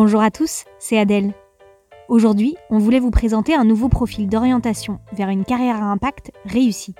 [0.00, 1.34] Bonjour à tous, c'est Adèle.
[2.08, 6.94] Aujourd'hui, on voulait vous présenter un nouveau profil d'orientation vers une carrière à impact réussie.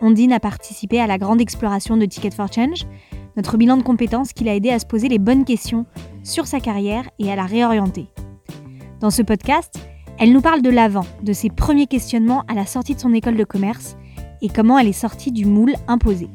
[0.00, 2.88] Ondine a participé à la grande exploration de Ticket for Change,
[3.36, 5.86] notre bilan de compétences qui l'a aidé à se poser les bonnes questions
[6.24, 8.08] sur sa carrière et à la réorienter.
[8.98, 9.72] Dans ce podcast,
[10.18, 13.36] elle nous parle de l'avant, de ses premiers questionnements à la sortie de son école
[13.36, 13.96] de commerce
[14.40, 16.28] et comment elle est sortie du moule imposé.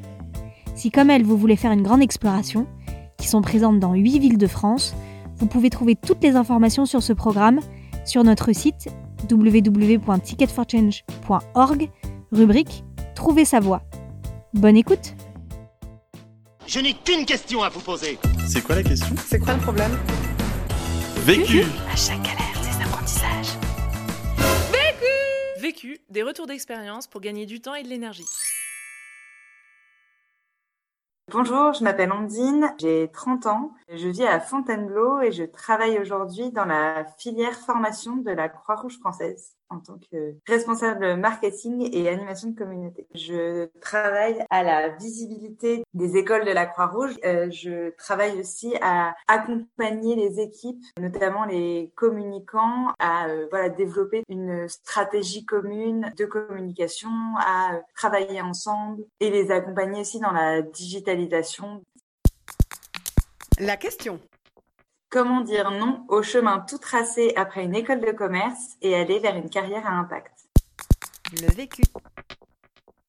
[0.76, 2.68] Si comme elle, vous voulez faire une grande exploration,
[3.18, 4.96] qui sont présentes dans 8 villes de France,
[5.38, 7.60] vous pouvez trouver toutes les informations sur ce programme
[8.06, 8.88] sur notre site
[9.30, 11.90] www.ticketforchange.org,
[12.32, 12.84] rubrique
[13.16, 13.82] Trouver sa voie.
[14.54, 15.16] Bonne écoute
[16.68, 18.20] Je n'ai qu'une question à vous poser.
[18.48, 19.16] C'est quoi la question?
[19.26, 19.98] C'est quoi le problème?
[21.26, 23.58] Vécu À chaque galère, des apprentissages.
[25.60, 28.24] Vécu, des retours d'expérience pour gagner du temps et de l'énergie.
[31.30, 36.52] Bonjour, je m'appelle Ondine, j'ai 30 ans, je vis à Fontainebleau et je travaille aujourd'hui
[36.52, 42.50] dans la filière formation de la Croix-Rouge française en tant que responsable marketing et animation
[42.50, 43.08] de communauté.
[43.14, 47.16] Je travaille à la visibilité des écoles de la Croix-Rouge.
[47.26, 54.24] Euh, je travaille aussi à accompagner les équipes, notamment les communicants, à euh, voilà développer
[54.30, 60.62] une stratégie commune de communication, à euh, travailler ensemble et les accompagner aussi dans la
[60.62, 61.84] digitalisation.
[63.60, 64.20] La question.
[65.10, 69.38] Comment dire non au chemin tout tracé après une école de commerce et aller vers
[69.38, 70.34] une carrière à impact?
[71.32, 71.84] Le vécu.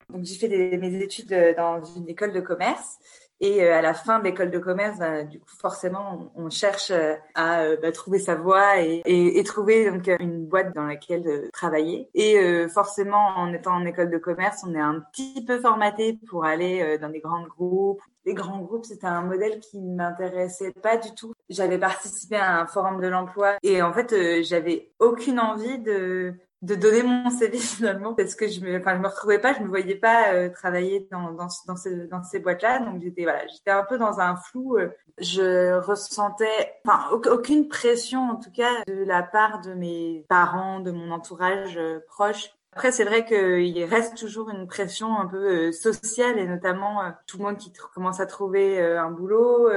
[0.09, 2.99] Donc j'ai fait des, mes études euh, dans une école de commerce
[3.41, 6.91] et euh, à la fin de l'école de commerce, bah, du coup forcément on, cherche
[6.91, 10.85] euh, à euh, bah, trouver sa voie et, et, et, trouver donc une boîte dans
[10.85, 12.09] laquelle travailler.
[12.15, 16.45] Et forcément en étant en école de commerce, on est un petit peu formaté pour
[16.45, 18.01] aller dans des grands groupes.
[18.25, 21.33] Les grands groupes, c'était un modèle qui ne m'intéressait pas du tout.
[21.49, 26.75] J'avais participé à un forum de l'emploi et en fait j'avais aucune envie de de
[26.75, 29.69] donner mon CV finalement parce que je me enfin je me retrouvais pas je me
[29.69, 31.75] voyais pas euh, travailler dans dans dans,
[32.11, 34.89] dans ces boîtes là donc j'étais voilà j'étais un peu dans un flou euh.
[35.19, 40.91] je ressentais enfin aucune pression en tout cas de la part de mes parents de
[40.91, 46.39] mon entourage euh, proche après, c'est vrai qu'il reste toujours une pression un peu sociale
[46.39, 49.69] et notamment tout le monde qui commence à trouver un boulot,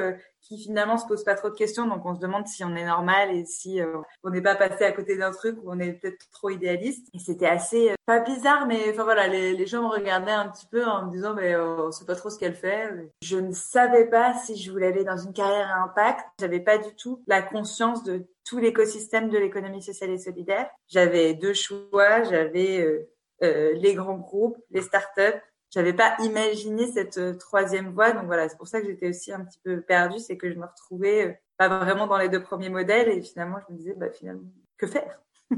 [0.41, 1.87] qui finalement se pose pas trop de questions.
[1.87, 4.83] Donc on se demande si on est normal et si euh, on n'est pas passé
[4.83, 7.07] à côté d'un truc où on est peut-être trop idéaliste.
[7.13, 10.67] Et c'était assez euh, pas bizarre, mais enfin voilà, les, gens me regardaient un petit
[10.67, 12.89] peu en me disant mais euh, on sait pas trop ce qu'elle fait.
[13.21, 16.25] Je ne savais pas si je voulais aller dans une carrière à impact.
[16.39, 20.69] J'avais pas du tout la conscience de tout l'écosystème de l'économie sociale et solidaire.
[20.87, 22.23] J'avais deux choix.
[22.23, 23.07] J'avais
[23.43, 25.41] euh, les grands groupes, les startups
[25.71, 28.11] j'avais pas imaginé cette euh, troisième voie.
[28.11, 30.59] Donc voilà, c'est pour ça que j'étais aussi un petit peu perdue, c'est que je
[30.59, 33.93] me retrouvais euh, pas vraiment dans les deux premiers modèles et finalement je me disais
[33.95, 34.43] bah finalement
[34.77, 35.19] que faire?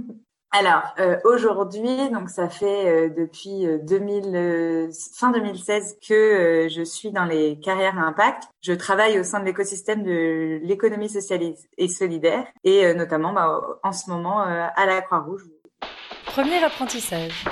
[0.55, 7.59] Alors euh, aujourd'hui, donc ça fait depuis 2000, fin 2016 que je suis dans les
[7.59, 8.43] carrières à impact.
[8.61, 13.91] Je travaille au sein de l'écosystème de l'économie sociale et solidaire et notamment bah, en
[13.91, 15.43] ce moment à la Croix-Rouge.
[16.27, 17.45] Premier apprentissage.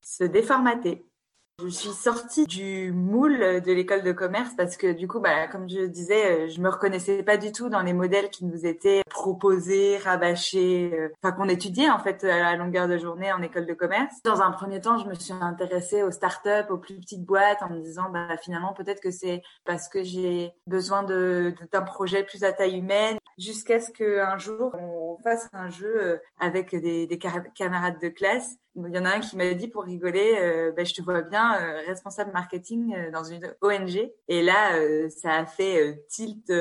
[0.00, 1.09] Se déformater.
[1.62, 5.68] Je suis sortie du moule de l'école de commerce parce que du coup, bah, comme
[5.68, 9.02] je disais, euh, je me reconnaissais pas du tout dans les modèles qui nous étaient
[9.10, 13.66] proposés, rabâchés, euh, enfin qu'on étudiait en fait à la longueur de journée en école
[13.66, 14.14] de commerce.
[14.24, 17.68] Dans un premier temps, je me suis intéressée aux startups, aux plus petites boîtes, en
[17.68, 22.52] me disant bah finalement peut-être que c'est parce que j'ai besoin d'un projet plus à
[22.52, 24.72] taille humaine, jusqu'à ce qu'un jour
[25.18, 29.20] fasse un jeu euh, avec des, des camarades de classe il y en a un
[29.20, 33.24] qui m'a dit pour rigoler, euh, ben, je te vois bien euh, responsable marketing dans
[33.24, 34.10] une ONG.
[34.28, 34.72] Et là,
[35.08, 36.52] ça a fait tilt,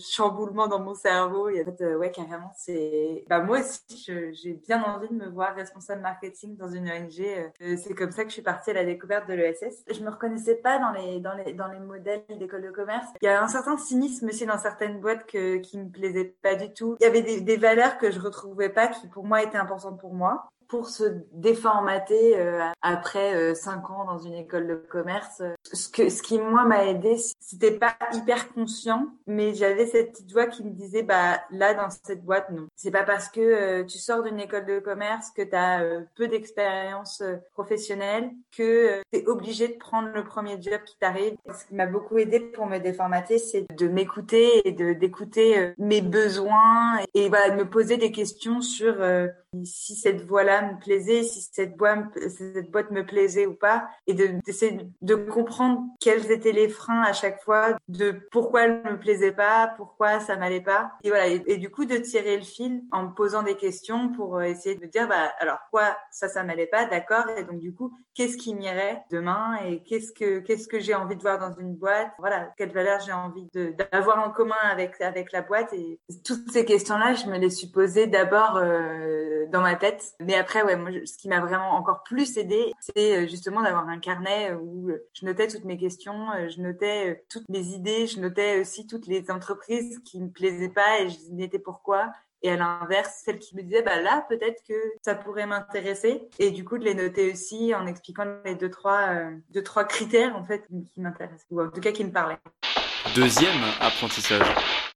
[0.00, 1.48] chamboulement dans mon cerveau.
[1.48, 3.24] Et en fait, ouais, carrément, c'est.
[3.28, 7.22] Bah moi aussi, j'ai bien envie de me voir responsable marketing dans une ONG.
[7.58, 9.84] c'est comme ça que je suis partie à la découverte de l'ESS.
[9.90, 13.06] Je me reconnaissais pas dans les dans les dans les modèles d'école de commerce.
[13.22, 16.54] Il y a un certain cynisme aussi dans certaines boîtes que qui me plaisaient pas
[16.54, 16.96] du tout.
[17.00, 20.12] Il y avait des valeurs que je retrouvais pas qui pour moi étaient importantes pour
[20.14, 21.02] moi pour se
[21.32, 25.42] déformater euh, après euh, cinq ans dans une école de commerce.
[25.64, 30.32] Ce que ce qui moi m'a aidé, c'était pas hyper conscient, mais j'avais cette petite
[30.32, 32.68] voix qui me disait bah là dans cette boîte non.
[32.76, 35.82] C'est pas parce que euh, tu sors d'une école de commerce que tu as
[36.16, 37.22] peu d'expérience
[37.52, 41.34] professionnelle que tu es obligé de prendre le premier job qui t'arrive.
[41.52, 46.00] Ce qui m'a beaucoup aidé pour me déformater, c'est de m'écouter et de d'écouter mes
[46.00, 48.94] besoins et, voilà de me poser des questions sur
[49.64, 52.06] si cette voie-là me plaisait, si cette boîte,
[52.90, 57.76] me plaisait ou pas, et d'essayer de, comprendre quels étaient les freins à chaque fois,
[57.88, 61.84] de pourquoi elle me plaisait pas, pourquoi ça m'allait pas, et voilà, et, du coup
[61.84, 65.58] de tirer le fil en me posant des questions pour essayer de dire bah alors
[65.70, 69.82] quoi ça ça m'allait pas, d'accord, et donc du coup qu'est-ce qui m'irait demain et
[69.82, 73.14] qu'est-ce que qu'est-ce que j'ai envie de voir dans une boîte, voilà, quelle valeur j'ai
[73.14, 73.48] envie
[73.90, 75.72] d'avoir en commun avec avec la boîte?
[75.72, 80.34] Et toutes ces questions-là, je me les suis posées d'abord euh, dans ma tête, mais
[80.34, 83.98] après ouais, moi ce qui m'a vraiment encore plus aidé, c'est euh, justement d'avoir un
[83.98, 88.60] carnet où je notais toutes mes questions, euh, je notais toutes mes idées, je notais
[88.60, 92.12] aussi toutes les entreprises qui me plaisaient pas et je disais pourquoi?
[92.42, 96.22] Et à l'inverse, celle qui me disait, bah là, peut-être que ça pourrait m'intéresser.
[96.38, 99.84] Et du coup, de les noter aussi en expliquant les deux, trois, euh, deux, trois
[99.84, 102.38] critères, en fait, qui m'intéressent, ou en tout cas qui me parlaient.
[103.14, 104.46] Deuxième apprentissage.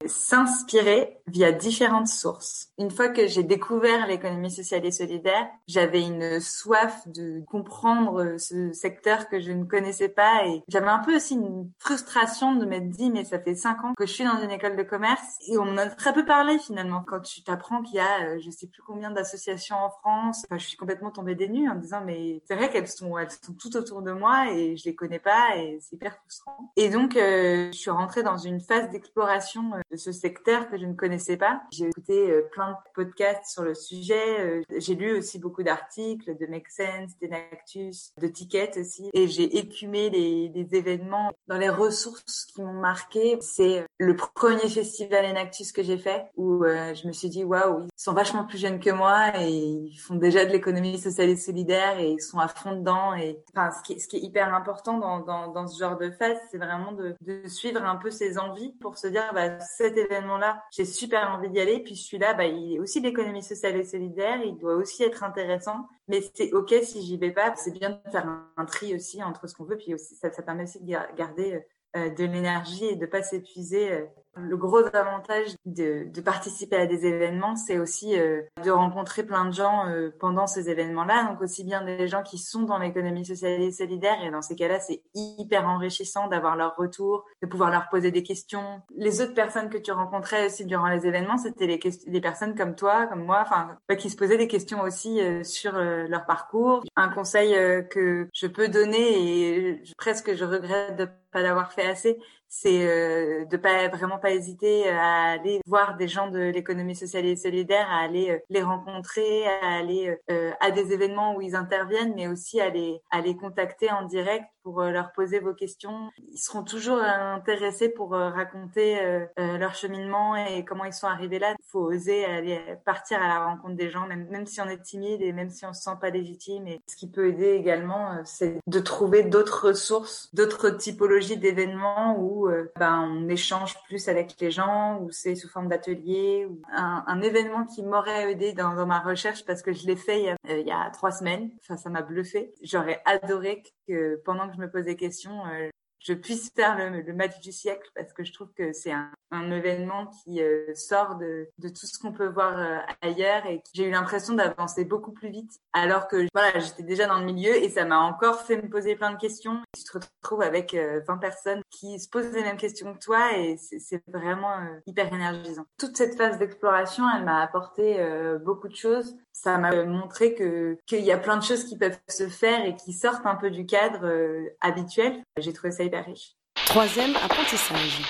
[0.05, 2.69] S'inspirer via différentes sources.
[2.77, 8.73] Une fois que j'ai découvert l'économie sociale et solidaire, j'avais une soif de comprendre ce
[8.73, 12.89] secteur que je ne connaissais pas et j'avais un peu aussi une frustration de m'être
[12.89, 15.57] dit mais ça fait cinq ans que je suis dans une école de commerce et
[15.57, 17.03] on en a très peu parlé finalement.
[17.07, 20.57] Quand tu t'apprends qu'il y a euh, je sais plus combien d'associations en France, enfin,
[20.57, 23.31] je suis complètement tombée des nues en me disant mais c'est vrai qu'elles sont elles
[23.31, 26.71] sont toutes autour de moi et je les connais pas et c'est hyper frustrant.
[26.75, 30.77] Et donc euh, je suis rentrée dans une phase d'exploration euh, de ce secteur que
[30.77, 31.61] je ne connaissais pas.
[31.71, 34.39] J'ai écouté euh, plein de podcasts sur le sujet.
[34.39, 39.09] Euh, j'ai lu aussi beaucoup d'articles de Make Sense, d'Enactus, de Ticket aussi.
[39.13, 43.37] Et j'ai écumé les, les, événements dans les ressources qui m'ont marqué.
[43.41, 48.01] C'est le premier festival Enactus que j'ai fait où je me suis dit waouh, ils
[48.01, 51.99] sont vachement plus jeunes que moi et ils font déjà de l'économie sociale et solidaire
[51.99, 53.13] et ils sont à fond dedans.
[53.13, 55.97] Et enfin, ce qui est, ce qui est hyper important dans, dans, dans ce genre
[55.97, 59.59] de phase, c'est vraiment de, de suivre un peu ses envies pour se dire bah,
[59.77, 61.79] cet événement-là, j'ai super envie d'y aller.
[61.79, 65.87] Puis celui-là, bah, il est aussi l'économie sociale et solidaire, il doit aussi être intéressant.
[66.07, 67.55] Mais c'est ok si j'y vais pas.
[67.55, 68.27] C'est bien de faire
[68.57, 71.65] un, tri aussi entre ce qu'on veut, puis aussi ça, ça permet aussi de garder
[71.95, 74.05] euh, de l'énergie et de pas s'épuiser euh,
[74.37, 79.45] le gros avantage de, de, participer à des événements, c'est aussi euh, de rencontrer plein
[79.45, 81.29] de gens euh, pendant ces événements-là.
[81.29, 84.23] Donc aussi bien des gens qui sont dans l'économie sociale et solidaire.
[84.23, 88.23] Et dans ces cas-là, c'est hyper enrichissant d'avoir leur retour, de pouvoir leur poser des
[88.23, 88.81] questions.
[88.95, 92.75] Les autres personnes que tu rencontrais aussi durant les événements, c'était les, les personnes comme
[92.75, 96.83] toi, comme moi, enfin qui se posaient des questions aussi euh, sur leur parcours.
[96.95, 97.53] Un conseil
[97.89, 102.17] que je peux donner et presque je regrette de pas l'avoir fait assez,
[102.47, 107.25] c'est euh, de pas vraiment pas hésiter à aller voir des gens de l'économie sociale
[107.25, 111.57] et solidaire, à aller euh, les rencontrer, à aller euh, à des événements où ils
[111.57, 115.53] interviennent, mais aussi à les à les contacter en direct pour euh, leur poser vos
[115.53, 116.09] questions.
[116.17, 121.37] Ils seront toujours intéressés pour euh, raconter euh, leur cheminement et comment ils sont arrivés
[121.37, 121.51] là.
[121.51, 124.81] Il faut oser aller partir à la rencontre des gens, même, même si on est
[124.81, 126.67] timide et même si on se sent pas légitime.
[126.67, 132.49] Et ce qui peut aider également, c'est de trouver d'autres ressources, d'autres typologies d'événements où
[132.79, 136.47] ben, on échange plus avec les gens, ou c'est sous forme d'atelier.
[136.73, 140.25] Un, événement qui m'aurait aidé dans, dans, ma recherche parce que je l'ai fait il
[140.25, 141.51] y, a, il y a trois semaines.
[141.61, 142.53] Enfin, ça m'a bluffé.
[142.63, 145.69] J'aurais adoré que pendant que je me pose des questions, euh,
[145.99, 149.11] je puisse faire le, match du siècle parce que je trouve que c'est un,
[149.51, 153.91] événement qui euh, sort de, tout ce qu'on peut voir euh, ailleurs et j'ai eu
[153.91, 157.83] l'impression d'avancer beaucoup plus vite alors que voilà j'étais déjà dans le milieu et ça
[157.83, 159.61] m'a encore fait me poser plein de questions.
[159.75, 163.57] Tu te retrouves avec 20 personnes qui se posent les mêmes questions que toi et
[163.57, 164.55] c'est vraiment
[164.85, 165.65] hyper énergisant.
[165.77, 167.99] Toute cette phase d'exploration, elle m'a apporté
[168.41, 171.99] beaucoup de choses ça m'a montré que qu'il y a plein de choses qui peuvent
[172.07, 175.21] se faire et qui sortent un peu du cadre euh, habituel.
[175.37, 176.35] J'ai trouvé ça hyper riche.
[176.67, 178.01] Troisième apprentissage.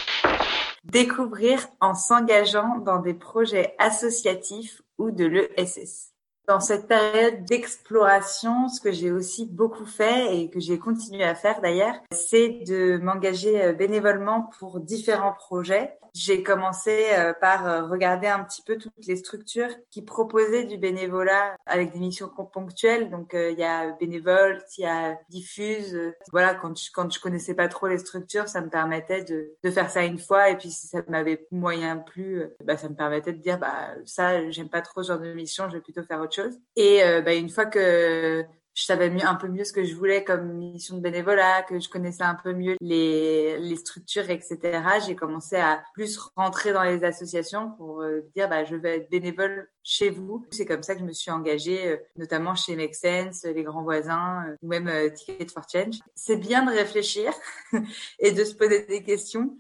[0.84, 6.14] Découvrir en s'engageant dans des projets associatifs ou de l'ESS.
[6.47, 11.33] Dans cette période d'exploration, ce que j'ai aussi beaucoup fait et que j'ai continué à
[11.33, 17.87] faire d'ailleurs, c'est de m'engager euh, bénévolement pour différents projets j'ai commencé euh, par euh,
[17.87, 23.09] regarder un petit peu toutes les structures qui proposaient du bénévolat avec des missions ponctuelles.
[23.09, 25.99] Donc il y a bénévole, il y a diffuse.
[26.31, 29.89] voilà, quand je quand je connaissais pas trop les structures, ça me permettait de, faire
[29.89, 33.41] ça une fois et puis si ça m'avait moyen plu, bah ça me permettait de
[33.41, 36.35] dire bah ça j'aime pas trop ce genre de mission, je vais plutôt faire autre
[36.75, 40.25] Et bah une fois que je savais mieux, un peu mieux ce que je voulais
[40.25, 44.60] comme mission de bénévolat, que je connaissais un peu mieux les, les structures, etc.
[45.06, 49.10] J'ai commencé à plus rentrer dans les associations pour euh, dire bah, je vais être
[49.10, 50.46] bénévole chez vous.
[50.51, 53.84] C'est comme ça que je me suis engagée, euh, notamment chez Make Sense, les grands
[53.84, 56.00] voisins, euh, ou même Ticket for Change.
[56.13, 57.32] C'est bien de réfléchir
[58.20, 59.56] et de se poser des questions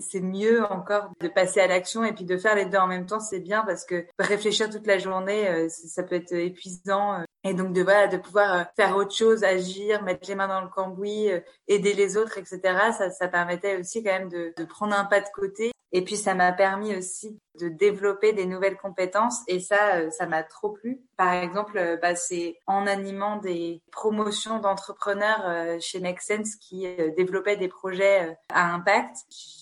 [0.00, 3.06] c'est mieux encore de passer à l'action et puis de faire les deux en même
[3.06, 7.20] temps, c'est bien parce que réfléchir toute la journée, euh, ça peut être épuisant.
[7.20, 7.24] Euh.
[7.44, 10.62] Et donc de voilà, de pouvoir euh, faire autre chose, agir, mettre les mains dans
[10.62, 11.28] le cambouis,
[11.68, 12.60] aider les autres, etc.
[12.96, 15.72] Ça, ça permettait aussi quand même de, de prendre un pas de côté.
[15.96, 20.26] Et puis ça m'a permis aussi de développer des nouvelles compétences et ça, euh, ça
[20.26, 21.00] m'a trop plu.
[21.16, 26.84] Par exemple, euh, bah, c'est en animant des promotions d'entrepreneurs euh, chez Nexense qui
[27.16, 29.18] développaient des projets à impact,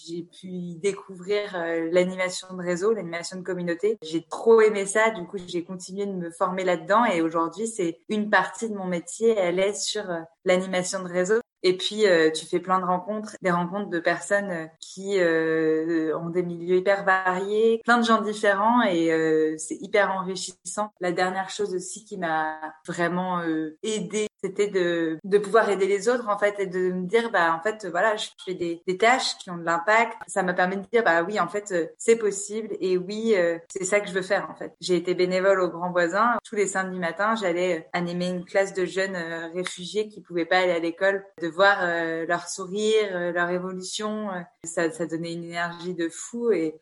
[0.06, 1.52] j'ai pu découvrir
[1.90, 3.98] l'animation de réseau, l'animation de communauté.
[4.02, 7.98] J'ai trop aimé ça, du coup j'ai continué de me former là-dedans et aujourd'hui c'est
[8.08, 10.04] une partie de mon métier, elle est sur
[10.46, 11.42] l'animation de réseau.
[11.62, 12.04] Et puis,
[12.34, 17.04] tu fais plein de rencontres, des rencontres de personnes qui euh, ont des milieux hyper
[17.04, 20.92] variés, plein de gens différents et euh, c'est hyper enrichissant.
[21.00, 26.08] La dernière chose aussi qui m'a vraiment euh, aidée c'était de, de pouvoir aider les
[26.08, 28.98] autres en fait et de me dire bah en fait voilà je fais des, des
[28.98, 30.14] tâches qui ont de l'impact.
[30.26, 33.58] Ça m'a permis de dire bah oui en fait euh, c'est possible et oui euh,
[33.68, 34.72] c'est ça que je veux faire en fait.
[34.80, 36.38] J'ai été bénévole au Grand Voisin.
[36.44, 39.16] Tous les samedis matins j'allais euh, animer une classe de jeunes
[39.54, 41.78] réfugiés qui pouvaient pas aller à l'école de voir
[42.26, 44.28] leur sourire leur évolution
[44.64, 46.80] ça, ça donnait une énergie de fou et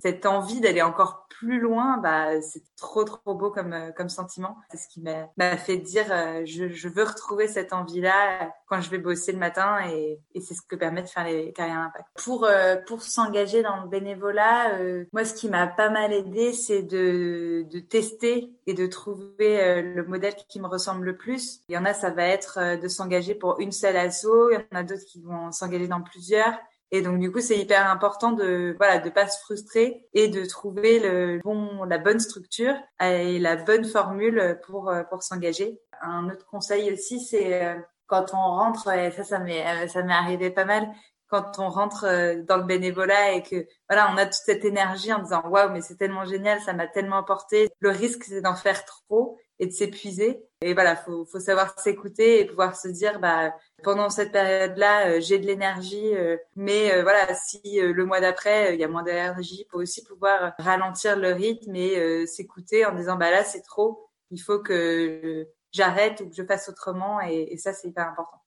[0.00, 4.56] cette envie d'aller encore plus loin bah c'est trop trop beau comme comme sentiment.
[4.70, 6.06] C'est ce qui m'a fait dire
[6.44, 10.62] je, je veux retrouver cette envie-là quand je vais bosser le matin et, c'est ce
[10.62, 12.06] que permet de faire les carrières impact.
[12.22, 16.52] Pour euh, pour s'engager dans le bénévolat, euh, moi ce qui m'a pas mal aidé,
[16.52, 21.60] c'est de, de tester et de trouver euh, le modèle qui me ressemble le plus.
[21.68, 24.76] Il y en a, ça va être de s'engager pour une seule asso, il y
[24.76, 26.58] en a d'autres qui vont s'engager dans plusieurs.
[26.90, 30.44] Et donc du coup, c'est hyper important de voilà de pas se frustrer et de
[30.46, 35.80] trouver le bon la bonne structure et la bonne formule pour pour s'engager.
[36.00, 40.02] Un autre conseil aussi, c'est euh, quand on rentre et ça ça m'est euh, ça
[40.02, 40.88] m'est arrivé pas mal
[41.28, 45.12] quand on rentre euh, dans le bénévolat et que voilà, on a toute cette énergie
[45.12, 47.68] en disant waouh, mais c'est tellement génial, ça m'a tellement apporté.
[47.80, 50.42] Le risque c'est d'en faire trop et de s'épuiser.
[50.60, 55.20] Et voilà, faut, faut savoir s'écouter et pouvoir se dire, bah, pendant cette période-là, euh,
[55.20, 59.04] j'ai de l'énergie, euh, mais euh, voilà, si le mois d'après, il y a moins
[59.04, 64.08] d'énergie, faut aussi pouvoir ralentir le rythme et s'écouter en disant, bah là, c'est trop,
[64.30, 67.20] il faut que j'arrête ou que je fasse autrement.
[67.20, 68.40] Et, et ça, c'est hyper important.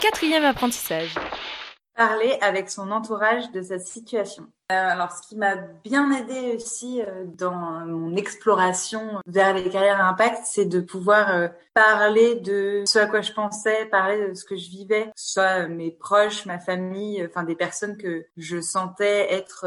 [0.00, 1.14] Quatrième apprentissage
[1.98, 4.44] parler avec son entourage de sa situation.
[4.70, 10.00] Euh, alors, ce qui m'a bien aidé aussi euh, dans mon exploration vers les carrières
[10.00, 14.34] à impact, c'est de pouvoir euh, parler de ce à quoi je pensais, parler de
[14.34, 19.32] ce que je vivais, soit mes proches, ma famille, enfin des personnes que je sentais
[19.32, 19.66] être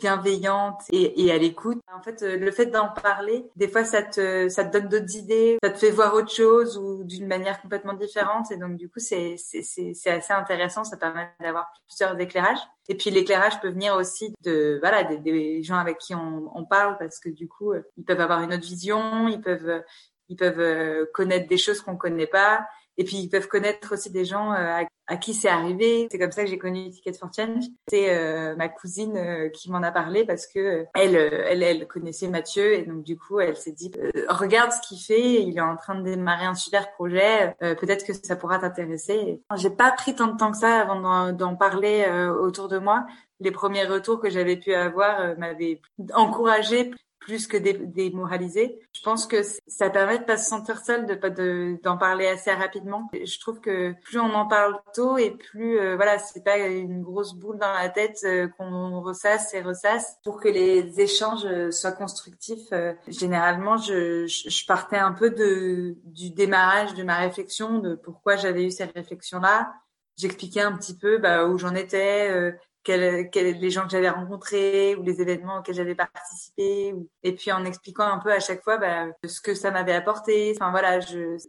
[0.00, 1.80] bienveillante et, et à l'écoute.
[1.92, 5.16] En fait, euh, le fait d'en parler, des fois, ça te, ça te donne d'autres
[5.16, 8.50] idées, ça te fait voir autre chose ou d'une manière complètement différente.
[8.50, 10.84] Et donc, du coup, c'est, c'est, c'est, assez intéressant.
[10.84, 12.60] Ça permet d'avoir plusieurs éclairages.
[12.88, 16.64] Et puis, l'éclairage peut venir aussi de, voilà, des, des gens avec qui on, on,
[16.64, 19.82] parle parce que du coup, euh, ils peuvent avoir une autre vision, ils peuvent,
[20.28, 22.66] ils peuvent euh, connaître des choses qu'on connaît pas.
[22.96, 26.08] Et puis ils peuvent connaître aussi des gens euh, à, qui c'est arrivé.
[26.10, 27.64] C'est comme ça que j'ai connu Ticket for Change.
[27.88, 32.28] C'est euh, ma cousine euh, qui m'en a parlé parce que elle, elle, elle connaissait
[32.28, 33.90] Mathieu et donc du coup elle s'est dit
[34.28, 35.42] regarde ce qu'il fait.
[35.42, 37.54] Il est en train de démarrer un super projet.
[37.60, 39.42] Peut-être que ça pourra t'intéresser.
[39.56, 42.06] J'ai pas pris tant de temps que ça avant d'en parler
[42.40, 43.06] autour de moi
[43.40, 45.80] les premiers retours que j'avais pu avoir m'avaient
[46.14, 46.92] encouragé
[47.24, 48.78] plus que démoraliser.
[48.92, 52.52] Je pense que ça permet de pas se sentir seul, de pas d'en parler assez
[52.52, 53.08] rapidement.
[53.14, 57.02] Je trouve que plus on en parle tôt et plus euh, voilà, c'est pas une
[57.02, 61.70] grosse boule dans la tête euh, qu'on ressasse et ressasse pour que les échanges euh,
[61.70, 62.68] soient constructifs.
[63.08, 68.64] généralement, je, je, partais un peu de du démarrage de ma réflexion, de pourquoi j'avais
[68.64, 69.72] eu cette réflexion là.
[70.16, 72.54] J'expliquais un petit peu bah, où j'en étais,
[72.84, 77.64] quels, les gens que j'avais rencontrés ou les événements auxquels j'avais participé et puis en
[77.64, 80.54] expliquant un peu à chaque fois bah, ce que ça m'avait apporté.
[80.56, 81.00] Enfin voilà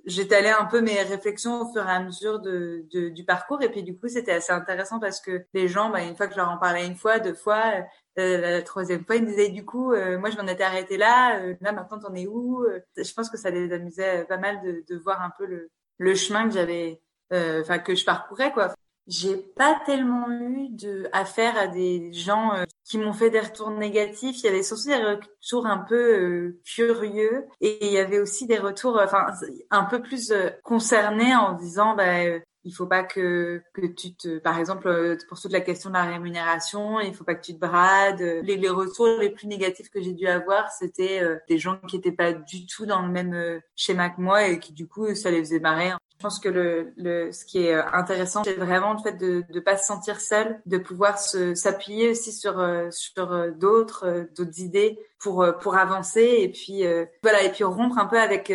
[0.06, 3.62] j'étalais un peu mes réflexions au fur et à mesure de, de du parcours.
[3.62, 6.34] Et puis du coup c'était assez intéressant parce que les gens bah, une fois que
[6.34, 7.74] je leur en parlais une fois deux fois
[8.18, 10.96] euh, la troisième fois, ils me disaient du coup, euh, moi je m'en étais arrêtée
[10.98, 12.66] là, euh, là maintenant t'en es où
[12.96, 16.16] Je pense que ça les amusait pas mal de, de voir un peu le, le
[16.16, 17.02] chemin que j'avais,
[17.32, 18.74] enfin que je parcourais quoi.
[19.08, 23.70] J'ai pas tellement eu de affaire à des gens euh, qui m'ont fait des retours
[23.70, 24.38] négatifs.
[24.40, 27.46] Il y avait surtout des retours un peu euh, curieux.
[27.62, 29.28] Et il y avait aussi des retours, enfin
[29.70, 34.40] un peu plus euh, concernés en disant bah il faut pas que que tu te
[34.40, 37.60] par exemple pour toute la question de la rémunération il faut pas que tu te
[37.60, 38.42] brades.
[38.42, 42.12] Les, les retours les plus négatifs que j'ai dû avoir c'était des gens qui étaient
[42.12, 45.40] pas du tout dans le même schéma que moi et qui du coup ça les
[45.40, 49.18] faisait marrer Je pense que le, le ce qui est intéressant, c'est vraiment le fait
[49.18, 52.56] de ne pas se sentir seul, de pouvoir s'appuyer aussi sur
[52.90, 56.84] sur d'autres d'autres idées pour pour avancer et puis
[57.22, 58.48] voilà et puis rompre un peu avec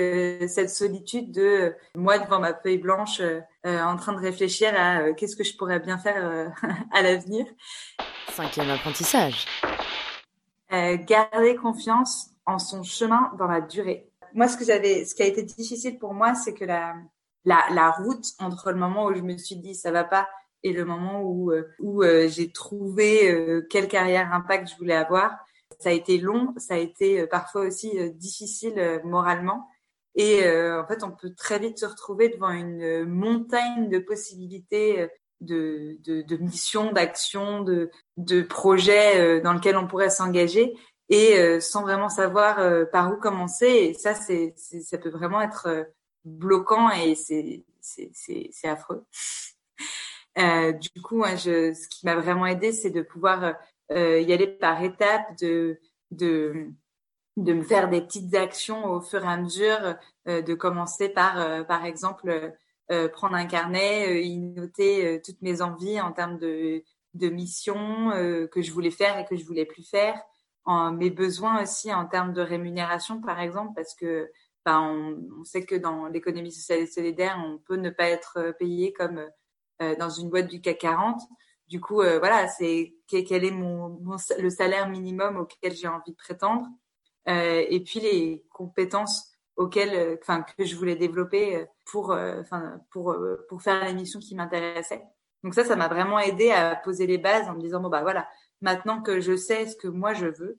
[0.48, 3.20] cette solitude de moi devant ma feuille blanche
[3.64, 6.50] en train de réfléchir à qu'est-ce que je pourrais bien faire
[6.92, 7.44] à l'avenir.
[8.30, 9.46] Cinquième apprentissage.
[10.70, 15.26] garder confiance en son chemin dans la durée moi, ce que j'avais, ce qui a
[15.26, 16.94] été difficile pour moi, c'est que la,
[17.44, 20.28] la, la, route entre le moment où je me suis dit ça va pas
[20.62, 24.94] et le moment où, euh, où euh, j'ai trouvé euh, quelle carrière impact je voulais
[24.94, 25.38] avoir,
[25.78, 29.68] ça a été long, ça a été parfois aussi difficile moralement.
[30.16, 35.08] Et en fait, on peut très vite se retrouver devant une montagne de possibilités
[35.40, 40.74] de, de, de missions, d'actions, de, de projets dans lesquels on pourrait s'engager
[41.10, 43.66] et euh, sans vraiment savoir euh, par où commencer.
[43.66, 45.84] Et ça, ça peut vraiment être euh,
[46.24, 49.04] bloquant et c'est, c'est, affreux.
[50.36, 53.54] du coup, je, ce qui m'a vraiment aidé, c'est de pouvoir
[53.90, 56.68] y aller par étapes, de, de,
[57.36, 59.96] de me faire des petites actions au fur et à mesure,
[60.26, 62.54] de commencer par, par exemple,
[63.12, 66.84] prendre un carnet, y noter toutes mes envies en termes de,
[67.14, 68.10] de missions
[68.50, 70.22] que je voulais faire et que je voulais plus faire,
[70.64, 74.30] en, mes besoins aussi en termes de rémunération, par exemple, parce que
[74.64, 78.38] bah, on, on, sait que dans l'économie sociale et solidaire, on peut ne pas être
[78.38, 79.24] euh, payé comme
[79.82, 81.20] euh, dans une boîte du CAC 40.
[81.68, 86.10] Du coup, euh, voilà, c'est quel est mon, mon, le salaire minimum auquel j'ai envie
[86.10, 86.66] de prétendre,
[87.28, 93.16] euh, et puis les compétences auxquelles, enfin, que je voulais développer pour, enfin, pour
[93.48, 95.02] pour faire la mission qui m'intéressait.
[95.44, 98.02] Donc ça, ça m'a vraiment aidé à poser les bases en me disant bon bah
[98.02, 98.28] voilà,
[98.60, 100.58] maintenant que je sais ce que moi je veux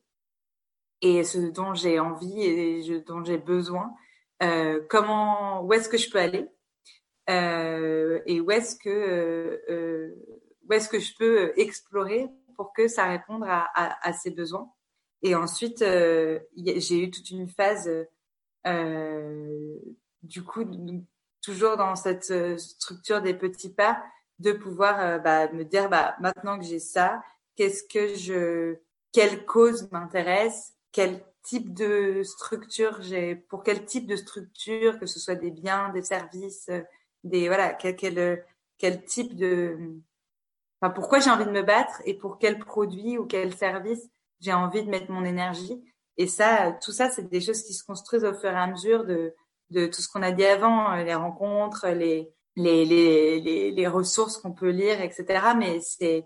[1.02, 3.94] et ce dont j'ai envie et dont j'ai besoin,
[4.44, 6.48] euh, comment, où est-ce que je peux aller?
[7.30, 8.90] Euh, et où est-ce que
[9.70, 10.16] euh,
[10.68, 14.72] où est-ce que je peux explorer pour que ça réponde à, à, à ces besoins?
[15.24, 17.88] Et ensuite, j'ai eu toute une phase,
[20.24, 20.64] du coup,
[21.42, 24.02] toujours dans cette structure des petits pas,
[24.40, 27.22] de pouvoir bah, me dire, bah, maintenant que j'ai ça,
[27.56, 28.78] qu'est-ce que je,
[29.12, 35.20] quelle cause m'intéresse, quel type de structure j'ai, pour quel type de structure, que ce
[35.20, 36.70] soit des biens, des services,
[37.24, 38.46] des voilà, quel quel,
[38.78, 39.78] quel type de,
[40.82, 44.54] enfin pourquoi j'ai envie de me battre et pour quel produit ou quel service j'ai
[44.54, 45.82] envie de mettre mon énergie.
[46.18, 49.06] Et ça, tout ça, c'est des choses qui se construisent au fur et à mesure
[49.06, 49.34] de
[49.70, 54.38] de tout ce qu'on a dit avant, les rencontres, les les les les, les ressources
[54.38, 55.26] qu'on peut lire, etc.
[55.58, 56.26] Mais c'est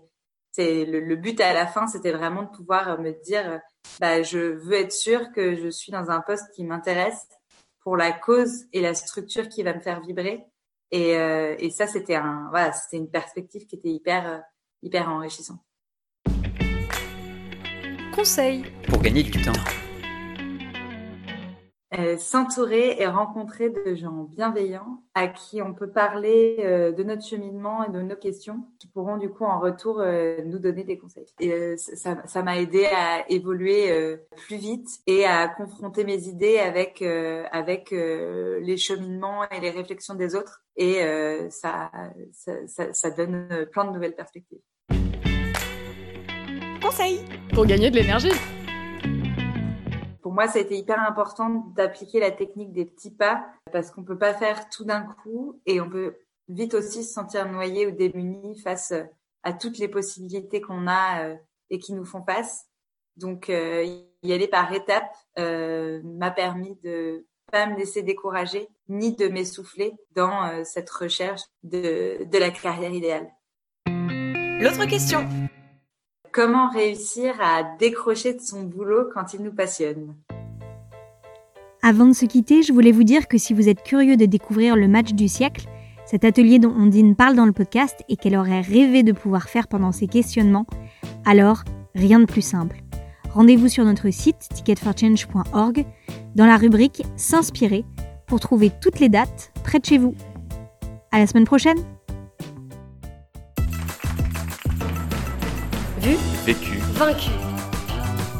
[0.56, 3.60] c'est le, but à la fin, c'était vraiment de pouvoir me dire,
[4.00, 7.28] bah, je veux être sûre que je suis dans un poste qui m'intéresse
[7.80, 10.46] pour la cause et la structure qui va me faire vibrer.
[10.92, 14.38] Et, euh, et ça, c'était un, voilà, c'était une perspective qui était hyper, euh,
[14.82, 15.60] hyper enrichissante.
[18.14, 19.85] Conseil pour gagner du temps.
[21.94, 27.24] Euh, s'entourer et rencontrer de gens bienveillants à qui on peut parler euh, de notre
[27.24, 30.98] cheminement et de nos questions, qui pourront du coup en retour euh, nous donner des
[30.98, 31.26] conseils.
[31.76, 38.76] Ça, m'a aidé à évoluer plus vite et à confronter mes idées avec avec les
[38.76, 40.64] cheminements et les réflexions des autres.
[40.76, 41.00] Et
[41.50, 41.90] ça,
[42.32, 44.60] ça, ça donne plein de nouvelles perspectives.
[46.82, 47.20] Conseil
[47.54, 48.32] pour gagner de l'énergie
[50.36, 54.18] moi, ça a été hyper important d'appliquer la technique des petits pas parce qu'on peut
[54.18, 56.18] pas faire tout d'un coup et on peut
[56.50, 58.92] vite aussi se sentir noyé ou démuni face
[59.44, 61.36] à toutes les possibilités qu'on a euh,
[61.70, 62.66] et qui nous font face.
[63.16, 63.86] Donc, euh,
[64.22, 69.94] y aller par étapes euh, m'a permis de pas me laisser décourager ni de m'essouffler
[70.14, 73.30] dans cette recherche de, de la carrière idéale.
[74.60, 75.26] L'autre question.
[76.30, 80.14] Comment réussir à décrocher de son boulot quand il nous passionne?
[81.82, 84.76] Avant de se quitter, je voulais vous dire que si vous êtes curieux de découvrir
[84.76, 85.66] le match du siècle,
[86.04, 89.68] cet atelier dont Ondine parle dans le podcast et qu'elle aurait rêvé de pouvoir faire
[89.68, 90.66] pendant ses questionnements,
[91.24, 91.62] alors
[91.94, 92.82] rien de plus simple.
[93.32, 95.84] Rendez-vous sur notre site ticketforchange.org
[96.34, 97.84] dans la rubrique S'inspirer
[98.26, 100.14] pour trouver toutes les dates près de chez vous.
[101.12, 101.78] À la semaine prochaine!
[106.46, 106.78] Vécu.
[106.94, 107.30] Vaincu.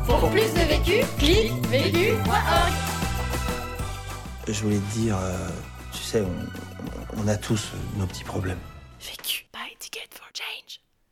[0.07, 2.86] Pour plus de vécu, clique vécu.org.
[4.49, 5.49] Je voulais te dire, euh,
[5.93, 8.61] tu sais, on, on a tous nos petits problèmes.
[9.01, 9.47] Vécu.
[9.53, 10.81] Buy ticket for change.